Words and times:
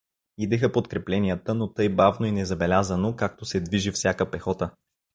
Идеха 0.37 0.71
подкрепленията, 0.71 1.53
но 1.53 1.73
тъй 1.73 1.89
бавно 1.89 2.25
и 2.25 2.31
незабелязано, 2.31 3.15
както 3.15 3.45
се 3.45 3.59
движи 3.61 3.91
всяка 3.91 4.31
пехота. 4.31 4.71